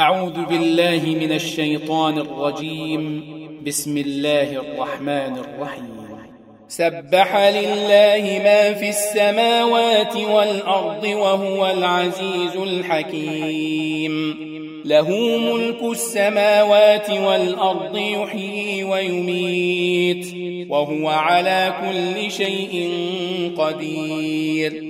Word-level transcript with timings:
أعوذ 0.00 0.44
بالله 0.44 1.02
من 1.20 1.32
الشيطان 1.32 2.18
الرجيم. 2.18 3.24
بسم 3.66 3.96
الله 3.96 4.52
الرحمن 4.52 5.36
الرحيم. 5.38 6.16
سبح 6.68 7.36
لله 7.36 8.40
ما 8.44 8.72
في 8.72 8.88
السماوات 8.88 10.16
والأرض 10.16 11.04
وهو 11.04 11.70
العزيز 11.70 12.56
الحكيم. 12.56 14.34
له 14.84 15.10
ملك 15.38 15.82
السماوات 15.82 17.10
والأرض 17.10 17.96
يحيي 17.96 18.84
ويميت 18.84 20.26
وهو 20.70 21.08
على 21.08 21.74
كل 21.80 22.30
شيء 22.30 22.90
قدير. 23.58 24.89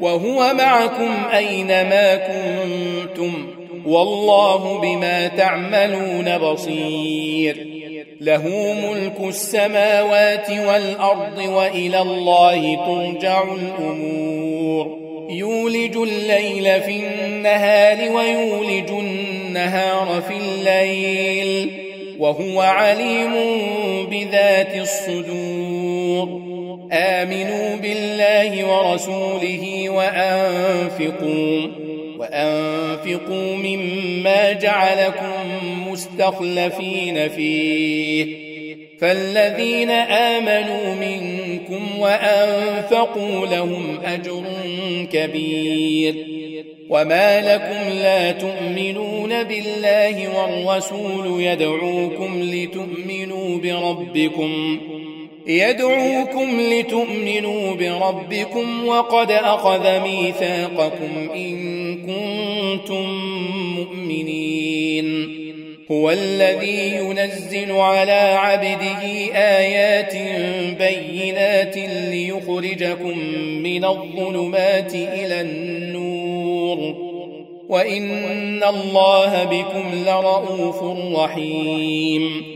وهو 0.00 0.54
معكم 0.54 1.10
أينما 1.36 2.16
كنتم 2.16 3.46
والله 3.86 4.78
بما 4.78 5.28
تعملون 5.28 6.38
بصير. 6.38 7.66
له 8.20 8.74
ملك 8.90 9.28
السماوات 9.28 10.50
والأرض 10.50 11.38
وإلى 11.38 12.02
الله 12.02 12.86
ترجع 12.86 13.42
الأمور. 13.42 14.98
يولج 15.30 15.96
الليل 15.96 16.82
في 16.82 17.00
النهار 17.06 18.12
ويولج 18.12 18.90
النهار 18.90 20.22
في 20.28 20.36
الليل. 20.36 21.70
وهو 22.18 22.60
عليم 22.60 23.32
بذات 24.10 24.76
الصدور. 24.76 25.75
آمنوا 26.92 27.76
بالله 27.76 28.64
ورسوله 28.64 29.90
وأنفقوا 29.90 31.66
وأنفقوا 32.18 33.56
مما 33.56 34.52
جعلكم 34.52 35.32
مستخلفين 35.88 37.28
فيه. 37.28 38.46
فالذين 39.00 39.90
آمنوا 39.90 40.94
منكم 40.94 41.98
وأنفقوا 41.98 43.46
لهم 43.46 43.98
أجر 44.04 44.42
كبير. 45.12 46.14
وما 46.90 47.40
لكم 47.40 47.98
لا 47.98 48.32
تؤمنون 48.32 49.42
بالله 49.42 50.38
والرسول 50.38 51.42
يدعوكم 51.42 52.42
لتؤمنوا 52.42 53.58
بربكم. 53.58 54.80
يدعوكم 55.46 56.60
لتؤمنوا 56.60 57.74
بربكم 57.74 58.88
وقد 58.88 59.30
أخذ 59.30 60.00
ميثاقكم 60.00 61.30
إن 61.34 61.96
كنتم 61.96 63.06
مؤمنين. 63.76 65.36
هو 65.90 66.10
الذي 66.10 66.96
ينزل 66.96 67.72
على 67.72 68.36
عبده 68.38 69.02
آيات 69.34 70.14
بينات 70.78 71.76
ليخرجكم 72.10 73.18
من 73.62 73.84
الظلمات 73.84 74.94
إلى 74.94 75.40
النور. 75.40 77.06
وإن 77.68 78.62
الله 78.64 79.44
بكم 79.44 80.04
لرؤوف 80.06 80.82
رحيم. 81.16 82.55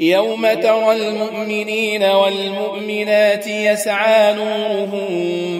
يوم 0.00 0.52
ترى 0.52 0.92
المؤمنين 0.92 2.02
والمؤمنات 2.02 3.46
يسعى 3.46 4.32
نورهم 4.32 5.08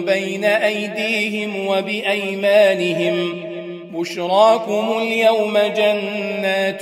بين 0.05 0.45
أيديهم 0.45 1.67
وبأيمانهم. 1.67 3.43
بشراكم 3.93 4.97
اليوم 5.01 5.57
جنات 5.57 6.81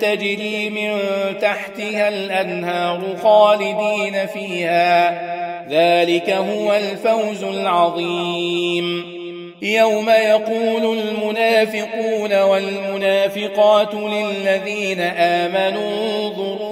تجري 0.00 0.70
من 0.70 0.98
تحتها 1.40 2.08
الأنهار 2.08 3.00
خالدين 3.22 4.26
فيها. 4.26 5.22
ذلك 5.70 6.30
هو 6.30 6.74
الفوز 6.74 7.44
العظيم. 7.44 9.04
يوم 9.62 10.10
يقول 10.10 10.98
المنافقون 10.98 12.42
والمنافقات 12.42 13.94
للذين 13.94 15.00
آمنوا 15.00 15.90
انظرونا 15.90 16.71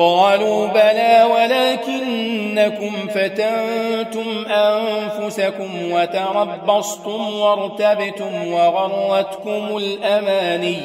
قالوا 0.00 0.66
بلى 0.66 1.26
ولكنكم 1.34 2.92
فتنتم 3.08 4.46
أنفسكم 4.50 5.92
وتربصتم 5.92 7.40
وارتبتم 7.40 8.52
وغرتكم 8.52 9.76
الأماني 9.76 10.78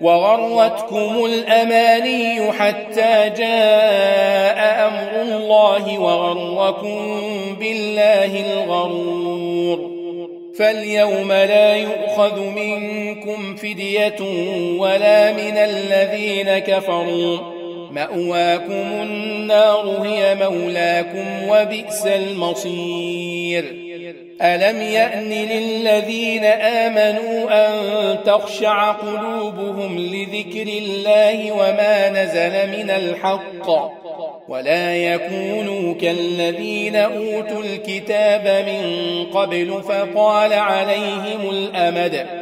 وغرتكم 0.00 1.24
الأماني 1.24 2.52
حتى 2.52 3.30
جاء 3.38 4.88
أمر 4.88 5.22
الله 5.22 5.98
وغركم 5.98 7.26
بالله 7.60 8.44
الغرور 8.52 9.92
فاليوم 10.58 11.32
لا 11.32 11.76
يؤخذ 11.76 12.40
منكم 12.40 13.56
فدية 13.56 14.20
ولا 14.78 15.32
من 15.32 15.56
الذين 15.56 16.58
كفروا 16.58 17.51
مأواكم 17.92 19.02
النار 19.02 19.98
هي 20.02 20.34
مولاكم 20.34 21.48
وبئس 21.48 22.06
المصير. 22.06 23.64
ألم 24.42 24.82
يأن 24.82 25.28
للذين 25.28 26.44
آمنوا 26.44 27.66
أن 27.66 27.72
تخشع 28.24 28.92
قلوبهم 28.92 29.98
لذكر 29.98 30.68
الله 30.68 31.52
وما 31.52 32.10
نزل 32.10 32.78
من 32.78 32.90
الحق 32.90 33.70
ولا 34.48 34.96
يكونوا 34.96 35.94
كالذين 35.94 36.96
أوتوا 36.96 37.62
الكتاب 37.62 38.66
من 38.66 39.24
قبل 39.34 39.82
فطال 39.82 40.52
عليهم 40.52 41.50
الأمد 41.50 42.41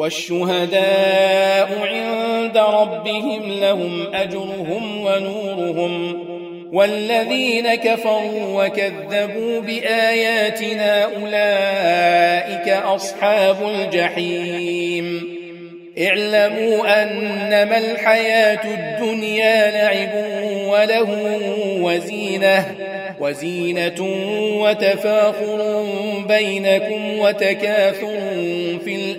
والشهداء 0.00 1.68
عند 1.82 2.58
ربهم 2.58 3.42
لهم 3.60 4.14
أجرهم 4.14 5.04
ونورهم 5.04 6.24
والذين 6.72 7.74
كفروا 7.74 8.64
وكذبوا 8.64 9.60
بآياتنا 9.60 11.04
أولئك 11.04 12.68
أصحاب 12.68 13.56
الجحيم. 13.68 15.40
اعلموا 15.98 17.02
أنما 17.02 17.78
الحياة 17.78 18.64
الدنيا 18.64 19.70
لعب 19.70 20.24
وله 20.68 21.38
وزينة 21.80 22.74
وزينة 23.20 24.02
وتفاخر 24.62 25.84
بينكم 26.28 27.18
وتكاثر 27.18 28.18
في 28.84 28.94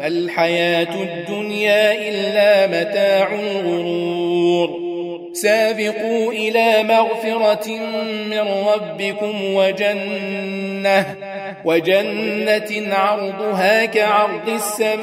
وما 0.00 0.08
الحياة 0.08 0.94
الدنيا 0.94 2.08
إلا 2.08 2.66
متاع 2.66 3.34
الغرور. 3.34 4.90
سابقوا 5.32 6.32
إلى 6.32 6.82
مغفرة 6.82 7.68
من 8.30 8.44
ربكم 8.74 9.54
وجنة 9.54 11.16
وجنة 11.64 12.94
عرضها 12.94 13.84
كعرض 13.84 14.48
السماء 14.48 14.98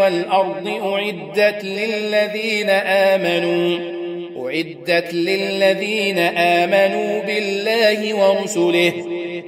والأرض 0.00 0.68
أعدت 0.82 1.64
للذين 1.64 2.70
آمنوا 2.70 3.78
أعدت 4.46 5.14
للذين 5.14 6.18
آمنوا 6.18 7.22
بالله 7.22 8.14
ورسله. 8.14 9.21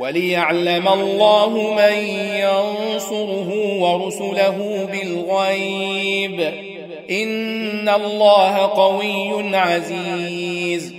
وليعلم 0.00 0.88
الله 0.88 1.74
من 1.74 1.92
ينصره 2.34 3.50
ورسله 3.80 4.88
بالغيب. 4.92 6.40
إن 7.10 7.88
الله 7.88 8.56
قوي 8.56 9.56
عزيز. 9.56 10.94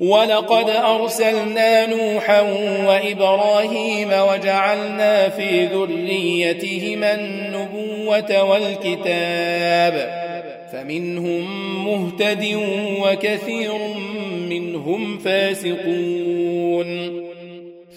ولقد 0.00 0.70
أرسلنا 0.70 1.86
نوحا 1.86 2.40
وإبراهيم 2.86 4.08
وجعلنا 4.08 5.28
في 5.28 5.66
ذريتهما 5.66 7.14
النبوة 7.14 8.42
والكتاب. 8.42 10.24
فمنهم 10.72 11.44
مهتد 11.84 12.58
وكثير 13.02 13.72
منهم 14.48 15.18
فاسقون. 15.18 17.24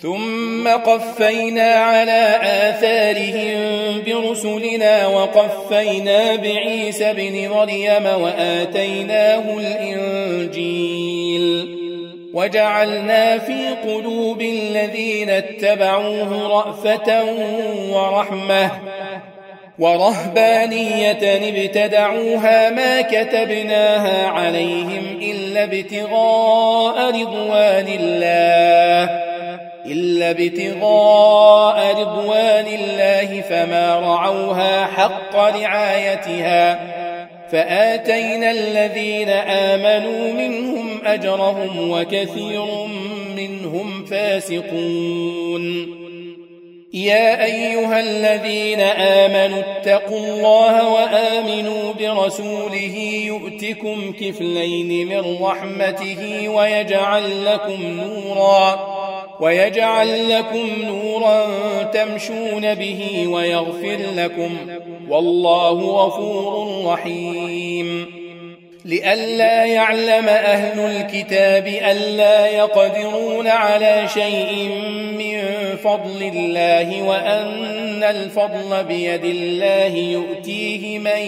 ثم 0.01 0.68
قفينا 0.68 1.74
على 1.74 2.39
آثارهم 2.42 3.58
برسلنا 4.06 5.08
وقفينا 5.08 6.36
بعيسى 6.36 7.13
بن 7.13 7.50
مريم 7.50 8.06
وآتيناه 8.06 9.58
الإنجيل 9.58 10.98
وجعلنا 12.34 13.38
في 13.38 13.68
قلوب 13.84 14.42
الذين 14.42 15.30
اتبعوه 15.30 16.48
رأفة 16.48 17.24
ورحمة 17.89 18.72
ورهبانية 19.80 21.20
ابتدعوها 21.50 22.70
ما 22.70 23.01
كتبناها 23.01 24.27
عليهم 24.27 25.20
إلا 25.22 25.63
ابتغاء 25.63 27.10
رضوان 27.10 27.88
الله 28.00 29.26
إلا 29.88 30.32
ابتغاء 30.32 32.00
رضوان 32.00 32.65
الله 32.79 33.41
فما 33.41 34.00
رعوها 34.00 34.86
حق 34.86 35.36
رعايتها 35.36 36.79
فآتينا 37.51 38.51
الذين 38.51 39.29
آمنوا 39.29 40.34
منهم 40.34 41.00
أجرهم 41.06 41.91
وكثير 41.91 42.65
منهم 43.38 44.06
فاسقون. 44.06 45.98
يا 46.94 47.46
أيها 47.46 48.00
الذين 48.00 48.79
آمنوا 48.82 49.60
اتقوا 49.60 50.20
الله 50.20 50.89
وآمنوا 50.89 51.94
برسوله 51.94 52.98
يؤتكم 53.25 54.13
كفلين 54.22 55.08
من 55.08 55.44
رحمته 55.44 56.50
ويجعل 56.50 57.46
لكم 57.46 57.82
نورا 57.84 58.97
ويجعل 59.39 60.29
لكم 60.29 60.70
نورا 60.84 61.46
تمشون 61.84 62.74
به 62.74 63.27
ويغفر 63.27 63.98
لكم 64.15 64.58
والله 65.10 65.72
غفور 65.72 66.86
رحيم. 66.86 68.06
لئلا 68.86 69.65
يعلم 69.65 70.27
أهل 70.27 70.79
الكتاب 70.79 71.67
ألا 71.67 72.48
يقدرون 72.48 73.48
على 73.48 74.08
شيء 74.13 74.70
من 75.17 75.41
فضل 75.84 76.32
الله 76.36 77.03
وأن 77.03 78.03
الفضل 78.03 78.84
بيد 78.84 79.25
الله 79.25 79.98
يؤتيه 79.98 81.00
من 81.00 81.22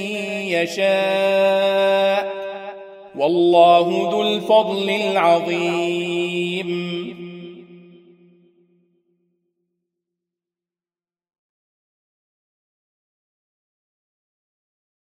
يشاء. 0.48 2.32
والله 3.16 4.10
ذو 4.12 4.22
الفضل 4.22 4.90
العظيم. 5.12 6.70